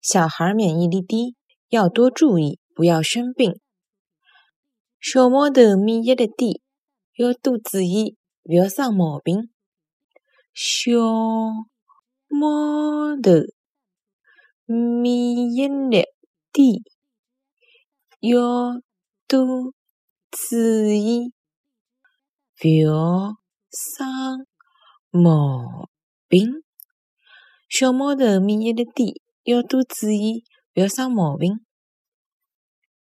[0.00, 1.34] 小孩免疫力低，
[1.68, 3.60] 要多注意，不要生病。
[5.00, 6.62] 小毛头免疫力低，
[7.16, 9.50] 要多注意，不要生毛病。
[10.54, 10.92] 小
[12.28, 13.32] 毛头
[14.66, 16.04] 免疫力
[16.52, 16.82] 低，
[18.20, 18.80] 要
[19.26, 19.72] 多
[20.30, 20.56] 注
[20.90, 21.32] 意，
[22.56, 23.36] 不要
[23.70, 24.46] 生
[25.10, 25.88] 毛
[26.28, 26.62] 病。
[27.68, 29.22] 小毛头免疫力低。
[29.48, 30.44] 要多注意，
[30.74, 31.60] 不要生毛病。